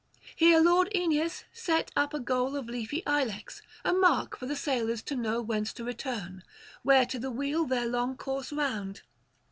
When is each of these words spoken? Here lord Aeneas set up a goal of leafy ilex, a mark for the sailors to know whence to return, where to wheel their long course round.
Here 0.35 0.59
lord 0.59 0.89
Aeneas 0.95 1.43
set 1.53 1.91
up 1.95 2.11
a 2.11 2.19
goal 2.19 2.55
of 2.55 2.65
leafy 2.67 3.03
ilex, 3.05 3.61
a 3.85 3.93
mark 3.93 4.35
for 4.35 4.47
the 4.47 4.55
sailors 4.55 5.03
to 5.03 5.15
know 5.15 5.43
whence 5.43 5.71
to 5.73 5.83
return, 5.83 6.41
where 6.81 7.05
to 7.05 7.19
wheel 7.29 7.65
their 7.65 7.85
long 7.85 8.17
course 8.17 8.51
round. 8.51 9.03